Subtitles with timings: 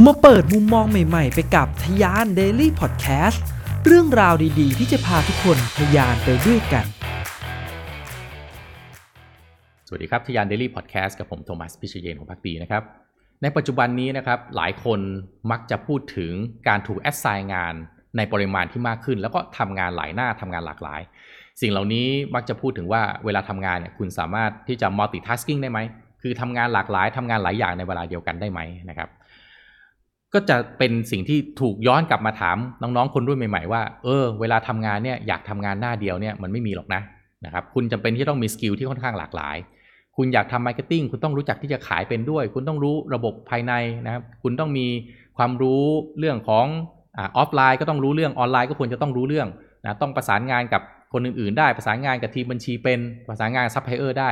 [0.00, 3.38] มาเปิดมุมมองใหม่ๆ ไปกับทยาน Daily Podcast
[3.86, 6.86] เรื่องราวดีๆ ที่จะพาทุกคนทยานไปด้วยกัน
[9.86, 12.82] สวัสดีครับทยาน Daily Podcast กับผมโทมัสพิเชยนของพักดีนะครับ
[13.42, 15.00] ในปัจจุบันนี้นะครับหลายคน
[15.50, 16.32] มักจะพูดถึง
[16.68, 17.74] การถูกแอดไซน์งาน
[18.16, 21.00] ในปริมาณที่มากขึ้น แล้วก็ทำงานหลายหน้าทำงานหลากหลาย
[21.60, 25.78] สิ่งเหล่านี้มักจะพูดถึงว่าเวลาทำงานเนี่ยคุณสามารถที่จะ multitasking ได้ไหม
[26.22, 29.10] คือทำงานหลากหลายทำงานหลายอย่างในเวลาเดียวกันได้ไหมนะครับ
[30.34, 37.02] ก็จะเป็นสิ่งที่ถูกย้อนกลับมาถามน้องๆ คนรุ่นใหม่ๆ ว่า เออ เวลาทำงานเนี่ยอยากทำงานหน้าเดียวเนี่ยมันไม่มีหรอกนะ
[37.44, 39.56] นะครับคุณจำเป็นที่ต้องมี skill ที่ค่อนข้างหลากหลาย
[40.16, 43.72] คุณอยากทำ marketing คุณต้องรู้จักที่จะขายเป็นด้วย คุณต้องรู้ระบบภายใน
[44.06, 44.86] นะครับคุณต้องมี
[45.38, 45.82] ความรู้
[46.18, 46.66] เรื่องของ
[47.18, 49.48] ออฟไลน์ก็ต้องรู้เรื่องออนไลน์ก็ควรจะต้องรู้เรื่อง
[49.84, 54.30] นะต้องประสานงานกับคนอื่นๆ ได้ประสานงานกับทีมบัญชีเป็นประสานงานซัพพลายเออร์ได้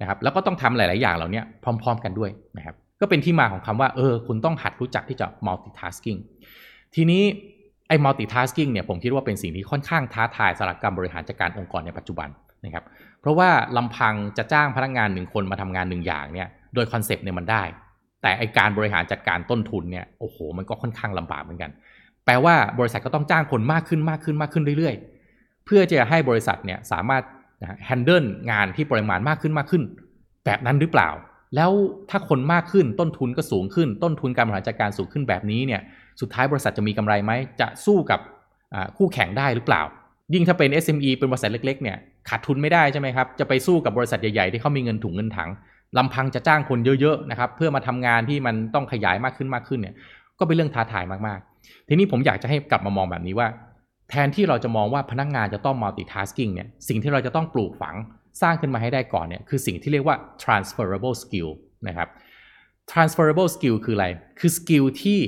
[0.00, 6.20] นะครับแล้วก็ต้องทำหลาย ๆ อย่างเหล่านี้พร้อม ๆ กันด้วยนะครับ ก็เป็นที่มาของคำว่า เออ คุณต้องหัดรู้จักที่จะ multitasking
[6.94, 7.22] ทีนี้
[7.88, 12.28] ไอ้ multitasking เนี่ยผมคิดว่าเป็นสิ่งที่ค่อนข้างท้าทายสำหรับการบริหารจัดการองค์กรในปัจจุบัน
[12.64, 12.84] นะครับ
[13.20, 17.62] เพราะว่าลำพังจะจ้างพนักงานหนึ่งคนมาทำงานหนึ่งอย่างเนี่ยโดย concept เนี่ยมันได้
[18.22, 21.70] แต่ไอ้การบริหารจัดการต้นทุนเนี่ยโอ้โห มันก็ค่อนข้างลำบากเหมือนกัน
[22.24, 27.22] แปลว่าบริษัทก็ต้องจ้างคนมากขึ้นมากขึ้นมากขึ้นเรื่อยๆ เพื่อจะให้บริษัทเนี่ยสามารถ
[27.86, 29.82] แฮนเดิลงานที่ปริมาณมากขึ้นมากขึ้น
[30.44, 31.08] แบบนั้นหรือเปล่า
[31.56, 31.70] แล้ว
[32.10, 35.80] ถ้าคนมากขึ้นต้นทุนก็สูงขึ้น ต้นทุนการบริหารจัดการสูงขึ้นแบบนี้เนี่ย
[36.20, 38.20] สุดท้ายบริษัทจะมีกำไรไหมจะสู้กับ
[38.96, 39.82] คู่แข่งได้หรือเปล่า
[40.34, 41.96] ยิ่งถ้าเป็น SME เป็นบริษัทเล็กๆเนี่ย
[42.28, 45.50] ขาดทุนไม่ได้ใช่ไหมครับจะไปสู้กับบริษัทใหญ่ๆที่เขามีเงินถุงเงินถัง
[45.98, 49.94] ลำพังจะจ้างคนเยอะๆนะครับเพื่อมาทำงานที่มันต้องขยายมากขึ้นมากขึ้นเนี่ย
[50.38, 53.48] ก็เป็นเรื่องท้าทายมากๆ ทีนี้ผมอยากจะให้กลับมามองแบบนี้ว่า
[54.10, 57.96] แทนที่เราจะมองว่าพนักงานจะต้อง multitasking เนี่ยสิ่งที่เราจะต้องปลูกฝัง
[58.42, 61.48] สร้างขึ้นมาให้ได้ก่อนเนี่ยคือสิ่งที่เรียกว่า transferable skill
[61.88, 62.08] นะครับ
[62.90, 64.06] transferable skill คืออะไร
[64.38, 65.20] คือ skill ที่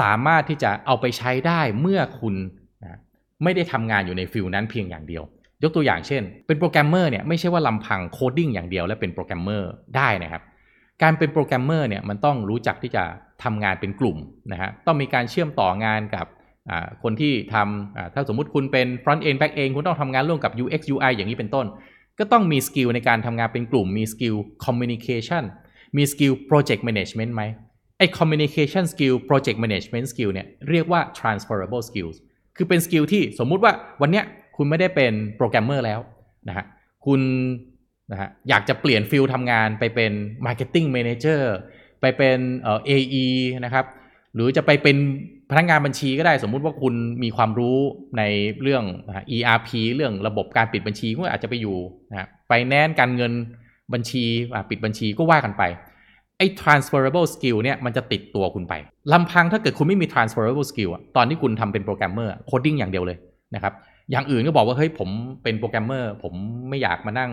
[0.00, 2.34] สามารถที่จะเอาไปใช้ได้เมื่อคุณ
[2.82, 2.98] นะ
[3.44, 5.22] ไม่ได้ทำงานอยู่ใน field นั้นเพียงอย่างเดียว
[5.62, 10.42] ยกตัวอย่างเช่น เป็นโปรแกรมเมอร์เนี่ยไม่ใช่ว่าลำพัง coding อย่างเดียวและเป็นโปรแกรมเมอร์ได้นะครับ
[11.02, 13.04] การเป็นโปรแกรมเมอร์เนี่ยมันต้องรู้จักที่จะ
[13.44, 14.16] ทำงานเป็นกลุ่ม
[14.52, 16.26] นะฮะ ต้องมีการเชื่อมต่องานกับ
[17.02, 21.66] คนที่ทำถ้าสมมุติคุณเป็น front end back end คุณต้องทำงานร่วมกับ UX UI อย่างนี้เป็นต้น
[22.18, 25.44] ก็ต้องมี skill ในการทำงานเป็นกลุ่ม มี skill communication
[25.96, 27.42] มี skill project management ไหม
[27.98, 32.16] ไอ้ communication skill project management skill เนี่ยเรียกว่า transferable skills
[32.56, 34.24] คือเป็น skill ที่สมมุติว่าวันเนี้ย
[34.56, 36.00] คุณไม่ได้เป็นโปรแกรมเมอร์แล้ว
[36.48, 36.64] นะฮะ
[37.06, 37.20] คุณ
[38.12, 40.12] นะฮะอยากจะเปลี่ยน field ทำงานไปเป็น
[40.46, 41.42] marketing manager
[42.00, 43.26] ไปเป็นเอ่อ AE
[43.64, 43.84] นะครับ
[44.34, 44.96] หรือจะไปเป็น
[45.50, 47.76] พนักงานบัญชีก็ได้สมมุติว่าคุณมีความรู้
[48.18, 48.22] ใน
[48.62, 48.84] เรื่อง
[49.36, 51.76] ERP เรื่องระบบการปิดบัญชีก็อาจจะไปอยู่
[52.10, 53.32] นะไปแนวการเงิน
[53.92, 54.24] บัญชี
[54.70, 55.62] ปิดบัญชีก็ว่ากันไป
[56.38, 58.74] ไอ้ transferable skill เนี่ยมันจะติดตัวคุณไป
[59.12, 63.18] ลำพังถ้าเกิดคุณไม่มี transferable skill ตอนที่คุณทำเป็นโปรแกรมเมอร์ coding อย่างเดียวเลย
[63.54, 63.72] นะครับ
[64.10, 65.08] อย่างอื่นก็บอกว่าเฮ้ยผม
[65.42, 66.34] เป็นโปรแกรมเมอร์ผม
[66.68, 67.32] ไม่อยากมานั่ง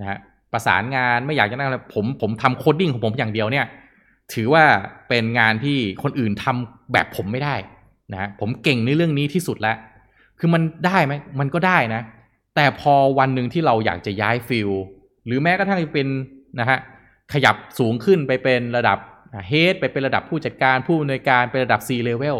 [0.00, 0.18] นะฮะ
[0.52, 3.66] ประสานงานไม่อยากจะนั่งอะไรผมผมทำ coding ของผมอย่างเดียวเนี่ย
[4.34, 4.64] ถือว่า
[5.08, 7.56] เป็นงานที่คนอื่นทำแบบผมไม่ได้
[8.12, 9.76] นะผมเก่งในเรื่องนี้ที่สุดแล้ว
[10.38, 12.02] คือมันได้ไหมมันก็ได้นะ
[12.56, 14.70] แต่พอวันหนึ่งที่เราอยากจะย้าย field
[15.26, 16.06] หรือแม้กระทั่งเป็น
[16.60, 16.78] นะฮะ
[17.32, 18.98] ขยับสูงขึ้นไปเป็นระดับ
[19.48, 22.36] head ไปเป็นระดับผู้จัดการผู้อำนวยการเป็นระดับ C level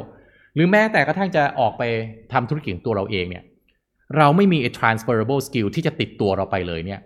[0.55, 1.83] หรือแม้แต่กระทั่งจะออกไป
[2.33, 3.45] ทำธุรกิจตัวเราเองเนี่ย
[4.17, 7.01] เราไม่มี transferable skill ที่จะติดตัวเราไปเลยเนี่ย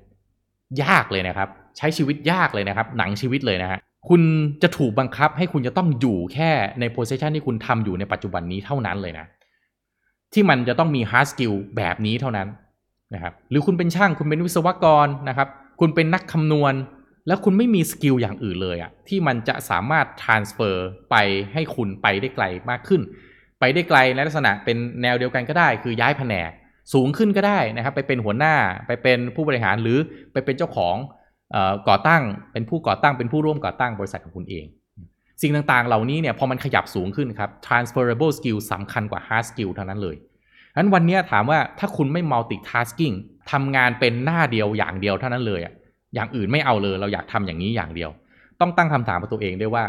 [0.83, 4.23] ยากเลยนะครับ ใช้ชีวิตยากเลยนะครับ หนังชีวิตเลยนะฮะ คุณ
[4.63, 6.51] จะถูกบังคับให้คุณจะต้องอยู่แค่
[6.81, 9.27] ใน position ที่คุณทำอยู่ในปัจจุบันนี้เท่านั้นเลยนะ
[10.33, 12.49] ที่มันจะต้องมี hard skill แบบนี้เท่านั้น
[13.15, 15.49] นะครับหรือคุณเป็นช่างคุณเป็นวิศวกรนะครับ
[15.81, 16.75] คุณเป็นนักคำนวณ
[17.27, 20.77] แล้วคุณไม่มีสกิลอย่างอื่นเลยอะที่มันจะสามารถ transfer
[21.11, 21.17] ไป
[21.53, 23.01] ให้คุณไปได้ไกลมากขึ้น
[23.61, 26.51] ไปได้ไกลในลักษณะเป็นแนวเดียวกันก็ได้ คือย้ายแผนก
[26.93, 28.55] สูงขึ้นก็ได้นะครับ ไปเป็นหัวหน้า
[28.87, 29.99] ไปเป็นผู้บริหารหรือ
[30.33, 30.97] ไปเป็นเจ้าของ
[31.89, 32.23] ก่อตั้ง
[32.53, 34.67] เป็นผู้ก่อตั้งเป็นผู้ร่วมก่อตั้งบริษัทของคุณเอง
[35.43, 40.17] สิ่งต่างๆ เหล่านี้เนี่ยพอมันขยับสูงขึ้นครับ transferable skill สำคัญกว่า hard skill เท่านั้นเลย
[40.75, 43.15] อันวันนี้ถามว่าถ้าคุณไม่ multitasking
[43.53, 45.75] ทำงานเป็นหน้าเดียวอย่างเดียวเท่านั้นเลยอะ
[46.15, 48.11] อย่างอื่นไม่เอาเลยเราอยากทำอย่างนี้อย่างเดียว
[48.61, 49.85] ต้องตั้งคำถามกับตัวเองด้วยว่า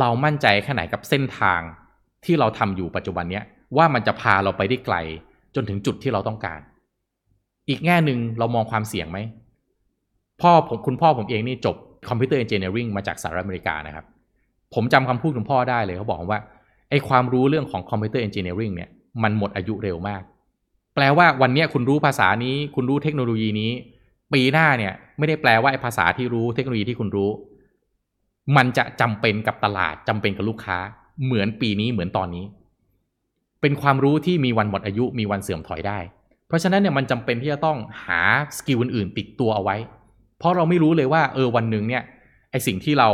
[0.00, 1.60] เรามั่นใจแค่ไหนกับเส้นทาง
[2.24, 3.44] ที่เราทำอยู่ปัจจุบันเนี้ย
[3.76, 4.96] ว่ามันจะพาเราไปได้ไกล
[5.54, 6.60] จนถึงจุดที่เราต้องการ
[7.68, 9.18] อีกแง่หนึ่งเรามองความเสี่ยงไหม
[10.42, 11.76] พ่อผมคุณพ่อผมเองนี่จบ
[12.08, 14.04] computer engineering มาจากสหรัฐอเมริกานะครับ
[14.74, 16.40] ผมจำคำพูดคุณพ่อได้เลยเขาบอกว่า
[16.90, 18.90] ไอ้ความรู้เรื่องของ computer engineering เนี่ย
[19.22, 20.22] มันหมดอายุเร็วมาก
[20.94, 23.72] แปลว่าวันนี้คุณรู้ภาษานี้ คุณรู้เทคโนโลยีนี้
[24.32, 27.30] ปีหน้าเนี่ยไม่ได้แปลว่าไอ้ภาษาที่รู้เทคโนโลยีที่คุณรู้
[28.56, 30.78] มันจะจำเป็นกับตลาดจำเป็นกับลูกค้า
[31.24, 32.44] เหมือนปีนี้เหมือนตอนนี้
[33.60, 35.98] เป็นความรู้ที่มีวันหมดอายุมีวันเสื่อมถอยได้
[36.48, 38.20] เพราะฉะนั้นเนี่ยมันจำเป็นที่จะต้องหา
[38.58, 39.76] สกิลอื่นๆติดตัวเอาไว้
[40.44, 42.02] เพราะเราไม่รู้เลยว่า เออวันหนึ่งเนี่ย
[42.50, 43.08] ไอสิ่งที่เรา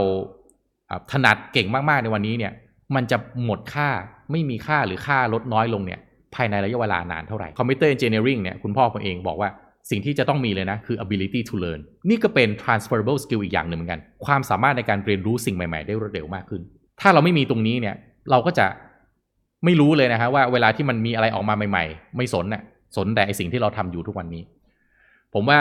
[1.13, 2.53] ถนัดเก่งมากๆในวันนี้เนี่ย
[2.95, 3.89] มันจะหมดค่า
[4.31, 6.01] ไม่มีค่าหรือค่าลดน้อยลงเนี่ย
[6.35, 9.51] ภายในระยะเวลานานเท่าไหร่ computer engineering เนี่ยคุณพ่อผมเองบอกว่า
[9.91, 16.63] สิ่งที่จะต้องมีเลยนะ คือ ability to learn นี่ก็เป็น transferable skill อีกอย่างหนึ่งเหมือนกัน ความสามารถในการเรียนรู้สิ่งใหม่ ๆ ได้รวดเร็วมากขึ้น
[17.01, 17.95] ถ้าเราไม่มีตรงนี้เนี่ย
[18.31, 18.67] เราก็จะ
[19.65, 22.63] ไม่รู้เลยนะฮะว่าเวลาที่มันมีอะไรออกมาใหม่ ๆ ไม่สนน่ะ
[22.97, 24.43] สนแต่ไอ้สิ่งที่เราทำอยู่ทุกวันนี้
[25.35, 25.61] ผมว่า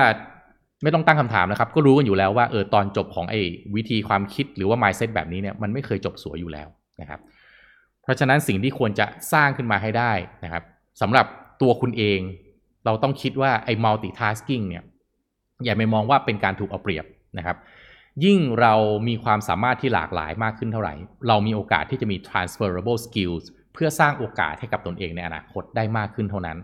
[0.84, 3.40] ไม่ต้องตั้งคำถามนะครับ ก็รู้กันอยู่แล้วว่าเออตอนจบของไอ้
[3.76, 6.68] วิธีความคิดหรือว่า mindset แบบนี้เนี่ยมันไม่เคยจบสวยอยู่แล้ว
[7.02, 7.20] นะครับ
[8.04, 10.64] เพราะฉะนั้นสิ่งที่ควรจะสร้างขึ้นมาให้ได้นะครับ
[11.02, 11.26] สำหรับ
[11.62, 12.20] ตัวคุณเอง
[12.86, 14.84] เราต้องคิดว่าไอ้ multitasking เนี่ย
[15.66, 17.06] อย่าไปมองว่าเป็นการถูกเอาเปรียบ
[17.38, 17.58] นะครับ
[18.26, 18.74] ยิ่งเรา
[19.08, 20.94] มีความสามารถที่หลากหลายมากขึ้นเท่าไหร่
[21.28, 23.44] เรามีโอกาสที่จะมี transferable skills
[23.74, 26.58] เพื่อสร้างโอกาสให้กับตนเองในอนาคตได้มากขึ้นเท่านั้น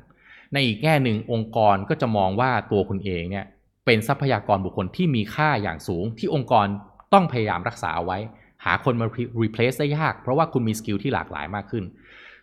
[0.54, 3.46] ในอีกแง่หนึ่งองค์กรก็จะมองว่าตัวคุณเองเนี่ย
[3.86, 6.68] เป็นทรัพยากรบุคคลที่มีค่าอย่างสูง ที่องค์กร
[7.14, 8.18] ต้องพยายามรักษาเอาไว้
[8.66, 9.08] หาคนมา
[9.42, 11.84] replace ได้ยาก เพราะว่าคุณมีสกิลที่หลากหลายมากขึ้น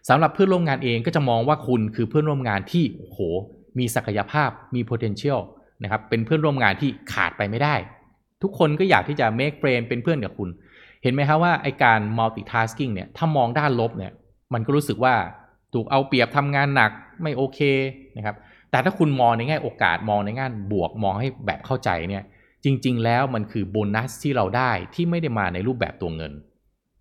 [0.08, 3.18] สำหรับเพื่อนร่วมงานเองก็จะมองว่าคุณคือเพื่อนร่วมงานที่โอ้โห
[3.78, 5.40] มีศักยภาพมี potential
[5.82, 7.74] นะครับเป็นเพื่อนร่วมงานที่ขาดไปไม่ได้
[8.42, 10.48] ทุกคนก็อยากที่จะ make friend เป็นเพื่อนกับคุณ
[11.02, 14.12] เห็นไหมครับว่าไอการ multitasking เนี่ยถ้ามองด้านลบเนี่ย
[14.54, 15.14] มันก็รู้สึกว่า
[15.74, 16.90] ถูกเอาเปรียบทำงานหนัก
[17.22, 17.60] ไม่โอเค
[18.16, 18.36] นะครับ
[18.72, 22.24] แต่ถ้าคุณมองในแง่โอกาสมองในแง่บวกมองให้แบบเข้าใจเนี่ย
[22.64, 26.32] จริง ๆ แล้วมันคือโบนัสที่เราได้ที่ไม่ได้มาในรูปแบบตัวเงิน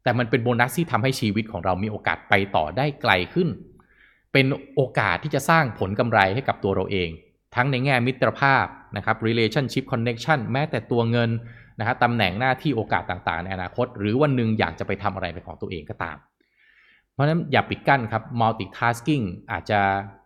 [0.03, 3.49] แต่มันเป็นโบนัสที่ทำให้ชีวิตของเรามีโอกาสไปต่อได้ไกลขึ้น
[4.33, 4.45] เป็น
[4.75, 7.09] โอกาสที่จะสร้างผลกำไรให้กับตัวเราเอง
[7.55, 8.65] ทั้งในแง่มิตรภาพ
[8.97, 11.29] นะครับ relationship connection แม้แต่ตัวเงิน
[11.79, 16.17] นะฮะตำแหน่งหน้าที่โอกาสต่างๆ ในอนาคต หรือวันหนึ่งอยากจะไปทำอะไรเป็นของตัวเองก็ตาม
[17.13, 19.79] เพราะฉะนั้นอย่าปิดกั้นครับ multitasking อาจจะ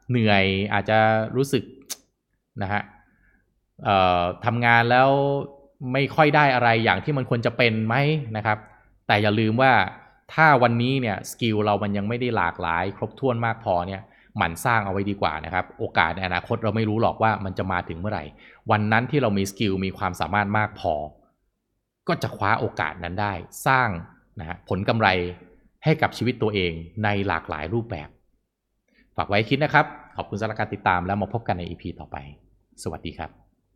[0.10, 0.44] เหนื่อย
[0.74, 0.98] อาจจะ
[1.36, 1.64] รู้สึก
[2.62, 2.82] นะฮะ
[4.46, 5.10] ทำงานแล้ว
[5.94, 7.96] ไม่ค่อยได้อะไรอย่างที่มันควรจะเป็นไหม
[8.38, 8.58] นะครับ
[9.08, 9.74] แต่อย่าลืมว่า
[10.34, 14.02] ถ้าวันนี้เนี่ย skill เรามันยังไม่ได้หลากหลาย ครบถ้วนมากพอเนี่ย
[14.38, 18.24] หมั่นสร้างเอาไว้ดีกว่านะครับ โอกาสในอนาคตเราไม่รู้หรอกว่ามันจะมาถึงเมื่อไหร่
[18.72, 20.94] วันนั้นที่เรามี skill มีความสามารถมากพอ
[22.08, 23.34] ก็จะคว้าโอกาสนั้นได้
[23.68, 23.90] สร้าง
[24.40, 25.08] นะฮะผลกำไร
[25.84, 26.72] ให้กับชีวิตตัวเอง
[27.04, 28.10] ในหลากหลายรูปแบบ
[29.18, 29.86] ฝากไว้คิดนะครับ
[30.18, 32.18] ขอบคุณสำหรับการติดตามแล้วมาพบกันใน EP ต่อไป
[32.84, 33.30] สวัสดีครับ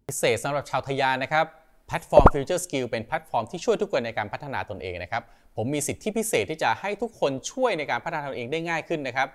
[0.09, 1.45] พิเศษสำหรับชาวทะยานนะครับ
[1.87, 5.23] แพลตฟอร์ม Future Skill เป็นแพลตฟอร์มที่ช่วยทุกคนในการพัฒนาตนเองนะครับ
[5.55, 9.27] ผมมีสิทธิพิเศษที่จะให้ทุกคนช่วยในการพัฒนาตนเองได้ง่ายขึ้นนะครับ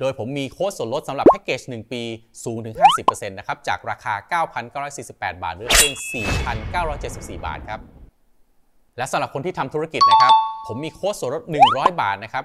[0.00, 2.02] โดยผมมีโค้ดส่วนลดสำหรับแพ็กเกจ 1 ปี
[2.44, 4.14] สูงถึง 50%นะครับ จากราคา
[4.74, 5.92] 9,948 บาทเหลือเพียง
[6.70, 7.80] 4,974 บาทครับ
[8.96, 10.32] และสำหรับคนที่ทำธุรกิจนะครับ
[10.66, 11.42] ผมมีโค้ดส่วนลด
[11.72, 12.44] 100 บาทนะครับ